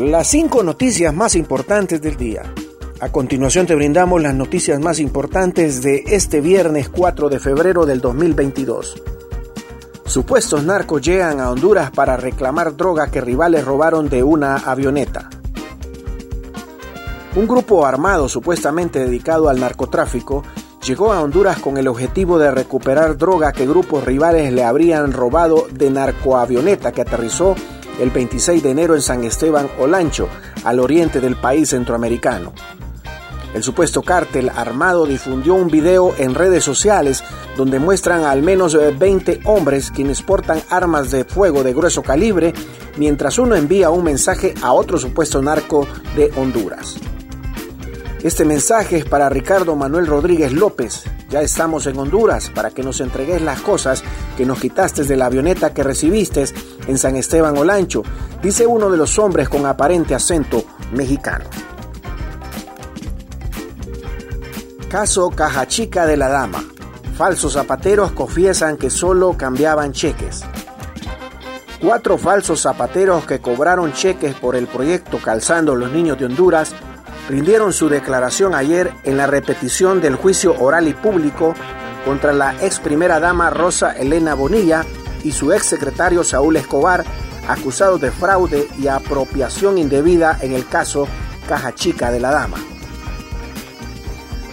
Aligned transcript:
Las 0.00 0.28
cinco 0.28 0.62
noticias 0.62 1.14
más 1.14 1.36
importantes 1.36 2.00
del 2.00 2.16
día. 2.16 2.54
A 3.00 3.12
continuación 3.12 3.66
te 3.66 3.74
brindamos 3.74 4.22
las 4.22 4.34
noticias 4.34 4.80
más 4.80 4.98
importantes 4.98 5.82
de 5.82 6.04
este 6.06 6.40
viernes 6.40 6.88
4 6.88 7.28
de 7.28 7.38
febrero 7.38 7.84
del 7.84 8.00
2022. 8.00 9.02
Supuestos 10.06 10.64
narcos 10.64 11.02
llegan 11.02 11.38
a 11.38 11.50
Honduras 11.50 11.90
para 11.90 12.16
reclamar 12.16 12.78
droga 12.78 13.10
que 13.10 13.20
rivales 13.20 13.66
robaron 13.66 14.08
de 14.08 14.22
una 14.22 14.56
avioneta. 14.56 15.28
Un 17.36 17.46
grupo 17.46 17.84
armado 17.84 18.26
supuestamente 18.30 19.00
dedicado 19.00 19.50
al 19.50 19.60
narcotráfico 19.60 20.42
llegó 20.82 21.12
a 21.12 21.20
Honduras 21.20 21.58
con 21.58 21.76
el 21.76 21.88
objetivo 21.88 22.38
de 22.38 22.50
recuperar 22.50 23.18
droga 23.18 23.52
que 23.52 23.66
grupos 23.66 24.02
rivales 24.06 24.50
le 24.50 24.64
habrían 24.64 25.12
robado 25.12 25.66
de 25.70 25.90
narcoavioneta 25.90 26.90
que 26.90 27.02
aterrizó 27.02 27.54
el 28.00 28.10
26 28.10 28.62
de 28.62 28.70
enero 28.70 28.94
en 28.94 29.02
San 29.02 29.24
Esteban 29.24 29.68
Olancho, 29.78 30.28
al 30.64 30.80
oriente 30.80 31.20
del 31.20 31.36
país 31.36 31.70
centroamericano. 31.70 32.52
El 33.54 33.64
supuesto 33.64 34.02
cártel 34.02 34.48
armado 34.48 35.06
difundió 35.06 35.54
un 35.54 35.68
video 35.68 36.14
en 36.18 36.34
redes 36.34 36.62
sociales 36.62 37.24
donde 37.56 37.80
muestran 37.80 38.24
al 38.24 38.42
menos 38.42 38.78
20 38.98 39.40
hombres 39.44 39.90
quienes 39.90 40.22
portan 40.22 40.62
armas 40.70 41.10
de 41.10 41.24
fuego 41.24 41.64
de 41.64 41.74
grueso 41.74 42.02
calibre 42.02 42.54
mientras 42.96 43.38
uno 43.38 43.56
envía 43.56 43.90
un 43.90 44.04
mensaje 44.04 44.54
a 44.62 44.72
otro 44.72 44.98
supuesto 44.98 45.42
narco 45.42 45.86
de 46.14 46.30
Honduras. 46.36 46.96
Este 48.22 48.44
mensaje 48.44 48.98
es 48.98 49.04
para 49.04 49.28
Ricardo 49.28 49.74
Manuel 49.74 50.06
Rodríguez 50.06 50.52
López. 50.52 51.04
Ya 51.30 51.42
estamos 51.42 51.86
en 51.86 51.96
Honduras 51.96 52.50
para 52.52 52.70
que 52.70 52.82
nos 52.82 53.00
entregues 53.00 53.40
las 53.40 53.60
cosas 53.60 54.02
que 54.36 54.44
nos 54.44 54.58
quitaste 54.58 55.04
de 55.04 55.16
la 55.16 55.26
avioneta 55.26 55.72
que 55.72 55.84
recibiste 55.84 56.44
en 56.88 56.98
San 56.98 57.14
Esteban 57.14 57.56
Olancho, 57.56 58.02
dice 58.42 58.66
uno 58.66 58.90
de 58.90 58.96
los 58.96 59.16
hombres 59.18 59.48
con 59.48 59.64
aparente 59.64 60.14
acento 60.14 60.64
mexicano. 60.92 61.44
Caso 64.88 65.30
Caja 65.30 65.68
Chica 65.68 66.04
de 66.04 66.16
la 66.16 66.28
Dama. 66.28 66.64
Falsos 67.16 67.52
zapateros 67.52 68.10
confiesan 68.10 68.76
que 68.76 68.90
solo 68.90 69.36
cambiaban 69.36 69.92
cheques. 69.92 70.42
Cuatro 71.80 72.18
falsos 72.18 72.62
zapateros 72.62 73.24
que 73.24 73.40
cobraron 73.40 73.92
cheques 73.92 74.34
por 74.34 74.56
el 74.56 74.66
proyecto 74.66 75.18
Calzando 75.18 75.76
los 75.76 75.92
Niños 75.92 76.18
de 76.18 76.24
Honduras 76.24 76.74
rindieron 77.30 77.72
su 77.72 77.88
declaración 77.88 78.56
ayer 78.56 78.92
en 79.04 79.16
la 79.16 79.28
repetición 79.28 80.00
del 80.00 80.16
juicio 80.16 80.58
oral 80.58 80.88
y 80.88 80.94
público 80.94 81.54
contra 82.04 82.32
la 82.32 82.56
ex 82.60 82.80
primera 82.80 83.20
dama 83.20 83.50
Rosa 83.50 83.92
Elena 83.92 84.34
Bonilla 84.34 84.84
y 85.22 85.30
su 85.30 85.52
ex 85.52 85.66
secretario 85.66 86.24
Saúl 86.24 86.56
Escobar, 86.56 87.04
acusados 87.48 88.00
de 88.00 88.10
fraude 88.10 88.66
y 88.80 88.88
apropiación 88.88 89.78
indebida 89.78 90.38
en 90.42 90.54
el 90.54 90.66
caso 90.66 91.06
Caja 91.48 91.72
Chica 91.72 92.10
de 92.10 92.18
la 92.18 92.32
Dama. 92.32 92.56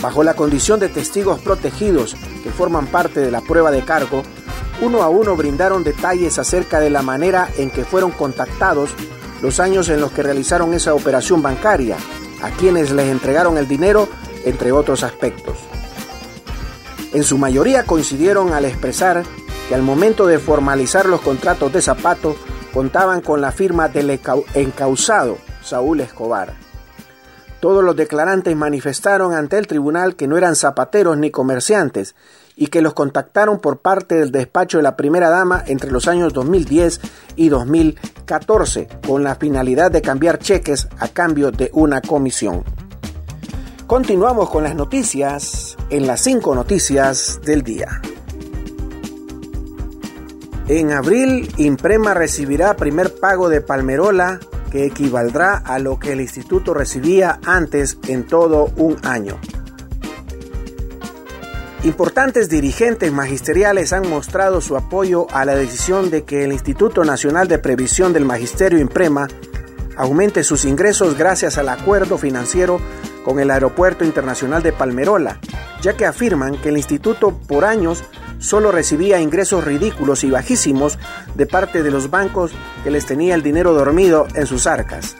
Bajo 0.00 0.24
la 0.24 0.34
condición 0.34 0.80
de 0.80 0.88
testigos 0.88 1.40
protegidos 1.40 2.16
que 2.42 2.50
forman 2.50 2.86
parte 2.86 3.20
de 3.20 3.30
la 3.30 3.42
prueba 3.42 3.70
de 3.70 3.82
cargo, 3.82 4.22
uno 4.80 5.02
a 5.02 5.10
uno 5.10 5.36
brindaron 5.36 5.84
detalles 5.84 6.38
acerca 6.38 6.80
de 6.80 6.88
la 6.88 7.02
manera 7.02 7.50
en 7.58 7.70
que 7.70 7.84
fueron 7.84 8.12
contactados 8.12 8.90
los 9.42 9.60
años 9.60 9.90
en 9.90 10.00
los 10.00 10.10
que 10.12 10.22
realizaron 10.22 10.72
esa 10.72 10.94
operación 10.94 11.42
bancaria 11.42 11.96
a 12.42 12.50
quienes 12.50 12.90
les 12.90 13.08
entregaron 13.08 13.56
el 13.58 13.68
dinero, 13.68 14.08
entre 14.44 14.72
otros 14.72 15.02
aspectos. 15.02 15.56
En 17.12 17.24
su 17.24 17.38
mayoría 17.38 17.84
coincidieron 17.84 18.52
al 18.52 18.64
expresar 18.64 19.22
que 19.68 19.74
al 19.74 19.82
momento 19.82 20.26
de 20.26 20.38
formalizar 20.38 21.06
los 21.06 21.20
contratos 21.20 21.72
de 21.72 21.82
zapato 21.82 22.36
contaban 22.72 23.20
con 23.20 23.40
la 23.40 23.52
firma 23.52 23.88
del 23.88 24.18
encausado 24.54 25.38
Saúl 25.62 26.00
Escobar. 26.00 26.54
Todos 27.60 27.84
los 27.84 27.94
declarantes 27.94 28.56
manifestaron 28.56 29.34
ante 29.34 29.56
el 29.56 29.68
tribunal 29.68 30.16
que 30.16 30.26
no 30.26 30.36
eran 30.36 30.56
zapateros 30.56 31.16
ni 31.16 31.30
comerciantes 31.30 32.16
y 32.56 32.66
que 32.66 32.82
los 32.82 32.92
contactaron 32.92 33.60
por 33.60 33.78
parte 33.78 34.16
del 34.16 34.32
despacho 34.32 34.78
de 34.78 34.82
la 34.82 34.96
primera 34.96 35.30
dama 35.30 35.62
entre 35.66 35.92
los 35.92 36.08
años 36.08 36.32
2010 36.32 37.00
y 37.36 37.48
2014 37.48 38.88
con 39.06 39.22
la 39.22 39.34
finalidad 39.36 39.90
de 39.90 40.02
cambiar 40.02 40.38
cheques 40.38 40.88
a 40.98 41.08
cambio 41.08 41.50
de 41.50 41.70
una 41.72 42.00
comisión. 42.00 42.64
Continuamos 43.86 44.48
con 44.48 44.64
las 44.64 44.74
noticias 44.74 45.76
en 45.90 46.06
las 46.06 46.20
cinco 46.22 46.54
noticias 46.54 47.40
del 47.44 47.62
día. 47.62 48.00
En 50.68 50.92
abril, 50.92 51.52
Imprema 51.58 52.14
recibirá 52.14 52.74
primer 52.76 53.14
pago 53.14 53.48
de 53.48 53.60
Palmerola 53.60 54.40
que 54.70 54.86
equivaldrá 54.86 55.58
a 55.58 55.78
lo 55.78 55.98
que 55.98 56.12
el 56.12 56.20
instituto 56.22 56.72
recibía 56.72 57.40
antes 57.44 57.98
en 58.08 58.26
todo 58.26 58.70
un 58.76 58.96
año. 59.02 59.38
Importantes 61.84 62.48
dirigentes 62.48 63.10
magisteriales 63.10 63.92
han 63.92 64.08
mostrado 64.08 64.60
su 64.60 64.76
apoyo 64.76 65.26
a 65.32 65.44
la 65.44 65.56
decisión 65.56 66.10
de 66.10 66.22
que 66.22 66.44
el 66.44 66.52
Instituto 66.52 67.02
Nacional 67.04 67.48
de 67.48 67.58
Previsión 67.58 68.12
del 68.12 68.24
Magisterio 68.24 68.78
Imprema 68.78 69.26
aumente 69.96 70.44
sus 70.44 70.64
ingresos 70.64 71.18
gracias 71.18 71.58
al 71.58 71.68
acuerdo 71.68 72.18
financiero 72.18 72.80
con 73.24 73.40
el 73.40 73.50
Aeropuerto 73.50 74.04
Internacional 74.04 74.62
de 74.62 74.72
Palmerola, 74.72 75.40
ya 75.80 75.96
que 75.96 76.06
afirman 76.06 76.56
que 76.56 76.68
el 76.68 76.76
instituto 76.76 77.36
por 77.36 77.64
años 77.64 78.04
solo 78.38 78.70
recibía 78.70 79.20
ingresos 79.20 79.64
ridículos 79.64 80.22
y 80.22 80.30
bajísimos 80.30 81.00
de 81.34 81.46
parte 81.46 81.82
de 81.82 81.90
los 81.90 82.10
bancos 82.10 82.52
que 82.84 82.92
les 82.92 83.06
tenía 83.06 83.34
el 83.34 83.42
dinero 83.42 83.72
dormido 83.72 84.28
en 84.36 84.46
sus 84.46 84.68
arcas. 84.68 85.16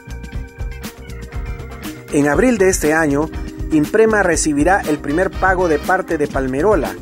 En 2.13 2.29
abril 2.29 2.57
de 2.57 2.69
este 2.69 2.93
año, 2.93 3.29
Imprema 3.73 4.23
recibirá 4.23 4.81
el 4.81 4.99
primer 4.99 5.31
pago 5.31 5.67
de 5.67 5.79
parte 5.79 6.17
de 6.17 6.27
Palmerola 6.27 6.95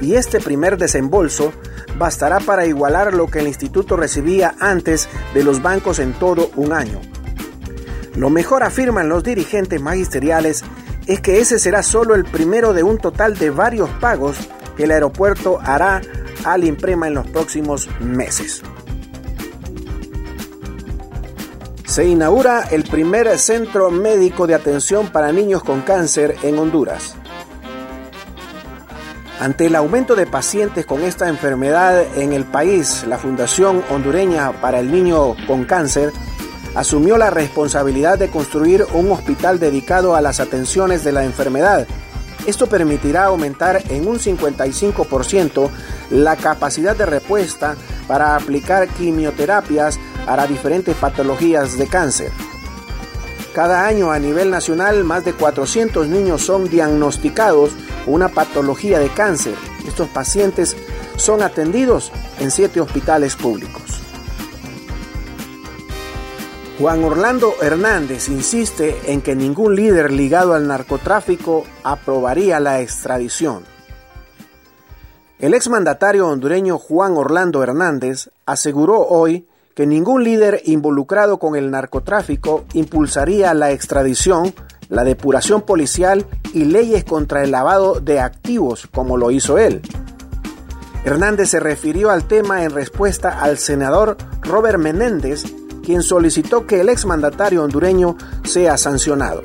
y 0.00 0.14
este 0.14 0.40
primer 0.40 0.76
desembolso 0.76 1.52
bastará 1.98 2.38
para 2.38 2.66
igualar 2.66 3.14
lo 3.14 3.26
que 3.26 3.40
el 3.40 3.48
instituto 3.48 3.96
recibía 3.96 4.54
antes 4.60 5.08
de 5.34 5.42
los 5.42 5.62
bancos 5.62 5.98
en 5.98 6.12
todo 6.12 6.50
un 6.56 6.72
año. 6.72 7.00
Lo 8.14 8.30
mejor 8.30 8.62
afirman 8.62 9.08
los 9.08 9.24
dirigentes 9.24 9.80
magisteriales 9.80 10.64
es 11.06 11.20
que 11.20 11.40
ese 11.40 11.58
será 11.58 11.82
solo 11.82 12.14
el 12.14 12.24
primero 12.24 12.72
de 12.74 12.82
un 12.82 12.98
total 12.98 13.38
de 13.38 13.50
varios 13.50 13.88
pagos 14.00 14.36
que 14.76 14.84
el 14.84 14.90
aeropuerto 14.90 15.58
hará 15.62 16.02
al 16.44 16.64
Imprema 16.64 17.08
en 17.08 17.14
los 17.14 17.26
próximos 17.26 17.88
meses. 18.00 18.62
Se 21.88 22.04
inaugura 22.04 22.68
el 22.70 22.84
primer 22.84 23.38
centro 23.38 23.90
médico 23.90 24.46
de 24.46 24.54
atención 24.54 25.08
para 25.08 25.32
niños 25.32 25.64
con 25.64 25.80
cáncer 25.80 26.36
en 26.42 26.58
Honduras. 26.58 27.14
Ante 29.40 29.66
el 29.66 29.74
aumento 29.74 30.14
de 30.14 30.26
pacientes 30.26 30.84
con 30.84 31.02
esta 31.02 31.30
enfermedad 31.30 32.04
en 32.18 32.34
el 32.34 32.44
país, 32.44 33.04
la 33.08 33.16
Fundación 33.16 33.82
Hondureña 33.90 34.52
para 34.60 34.80
el 34.80 34.92
Niño 34.92 35.34
con 35.46 35.64
Cáncer 35.64 36.12
asumió 36.74 37.16
la 37.16 37.30
responsabilidad 37.30 38.18
de 38.18 38.28
construir 38.28 38.84
un 38.92 39.10
hospital 39.10 39.58
dedicado 39.58 40.14
a 40.14 40.20
las 40.20 40.40
atenciones 40.40 41.04
de 41.04 41.12
la 41.12 41.24
enfermedad 41.24 41.86
esto 42.48 42.66
permitirá 42.66 43.26
aumentar 43.26 43.82
en 43.90 44.08
un 44.08 44.18
55% 44.18 45.68
la 46.10 46.34
capacidad 46.36 46.96
de 46.96 47.04
respuesta 47.04 47.76
para 48.06 48.36
aplicar 48.36 48.88
quimioterapias 48.88 49.98
a 50.28 50.36
las 50.36 50.48
diferentes 50.48 50.94
patologías 50.94 51.78
de 51.78 51.86
cáncer. 51.86 52.30
Cada 53.54 53.86
año 53.86 54.12
a 54.12 54.18
nivel 54.18 54.50
nacional 54.50 55.02
más 55.02 55.24
de 55.24 55.32
400 55.32 56.06
niños 56.06 56.42
son 56.42 56.68
diagnosticados 56.68 57.70
con 58.04 58.14
una 58.14 58.28
patología 58.28 58.98
de 58.98 59.08
cáncer. 59.08 59.54
Estos 59.86 60.06
pacientes 60.08 60.76
son 61.16 61.42
atendidos 61.42 62.12
en 62.38 62.50
siete 62.50 62.80
hospitales 62.80 63.36
públicos. 63.36 63.82
Juan 66.78 67.02
Orlando 67.02 67.54
Hernández 67.60 68.28
insiste 68.28 68.96
en 69.06 69.22
que 69.22 69.34
ningún 69.34 69.74
líder 69.74 70.12
ligado 70.12 70.54
al 70.54 70.68
narcotráfico 70.68 71.64
aprobaría 71.82 72.60
la 72.60 72.80
extradición. 72.80 73.64
El 75.40 75.54
exmandatario 75.54 76.28
hondureño 76.28 76.78
Juan 76.78 77.16
Orlando 77.16 77.62
Hernández 77.64 78.30
aseguró 78.46 79.00
hoy 79.00 79.47
que 79.78 79.86
ningún 79.86 80.24
líder 80.24 80.60
involucrado 80.64 81.38
con 81.38 81.54
el 81.54 81.70
narcotráfico 81.70 82.64
impulsaría 82.72 83.54
la 83.54 83.70
extradición, 83.70 84.52
la 84.88 85.04
depuración 85.04 85.62
policial 85.62 86.26
y 86.52 86.64
leyes 86.64 87.04
contra 87.04 87.44
el 87.44 87.52
lavado 87.52 88.00
de 88.00 88.18
activos 88.18 88.88
como 88.92 89.16
lo 89.16 89.30
hizo 89.30 89.56
él. 89.56 89.80
Hernández 91.04 91.50
se 91.50 91.60
refirió 91.60 92.10
al 92.10 92.26
tema 92.26 92.64
en 92.64 92.72
respuesta 92.72 93.40
al 93.40 93.56
senador 93.56 94.16
Robert 94.42 94.80
Menéndez, 94.80 95.44
quien 95.84 96.02
solicitó 96.02 96.66
que 96.66 96.80
el 96.80 96.88
exmandatario 96.88 97.62
hondureño 97.62 98.16
sea 98.42 98.76
sancionado. 98.78 99.42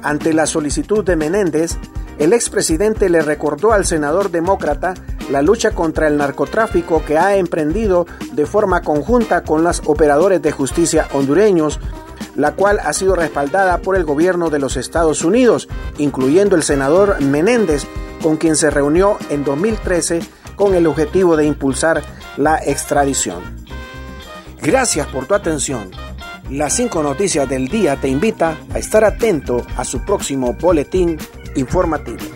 Ante 0.00 0.32
la 0.32 0.46
solicitud 0.46 1.04
de 1.04 1.16
Menéndez, 1.16 1.76
el 2.18 2.32
expresidente 2.32 3.08
le 3.08 3.20
recordó 3.20 3.72
al 3.72 3.84
senador 3.84 4.30
demócrata 4.30 4.94
la 5.30 5.42
lucha 5.42 5.72
contra 5.72 6.08
el 6.08 6.16
narcotráfico 6.16 7.02
que 7.04 7.18
ha 7.18 7.36
emprendido 7.36 8.06
de 8.32 8.46
forma 8.46 8.82
conjunta 8.82 9.42
con 9.42 9.64
los 9.64 9.82
operadores 9.86 10.42
de 10.42 10.52
justicia 10.52 11.08
hondureños, 11.12 11.80
la 12.36 12.52
cual 12.52 12.80
ha 12.84 12.92
sido 12.92 13.14
respaldada 13.16 13.78
por 13.78 13.96
el 13.96 14.04
gobierno 14.04 14.50
de 14.50 14.58
los 14.58 14.76
Estados 14.76 15.24
Unidos, 15.24 15.68
incluyendo 15.98 16.56
el 16.56 16.62
senador 16.62 17.20
Menéndez, 17.20 17.86
con 18.22 18.36
quien 18.36 18.56
se 18.56 18.70
reunió 18.70 19.16
en 19.30 19.44
2013 19.44 20.20
con 20.56 20.74
el 20.74 20.86
objetivo 20.86 21.36
de 21.36 21.46
impulsar 21.46 22.02
la 22.36 22.58
extradición. 22.58 23.42
Gracias 24.62 25.06
por 25.08 25.26
tu 25.26 25.34
atención. 25.34 25.90
Las 26.50 26.74
cinco 26.74 27.02
noticias 27.02 27.48
del 27.48 27.68
día 27.68 27.96
te 27.96 28.08
invita 28.08 28.56
a 28.72 28.78
estar 28.78 29.04
atento 29.04 29.64
a 29.76 29.84
su 29.84 30.04
próximo 30.04 30.54
boletín 30.54 31.18
informativo. 31.56 32.33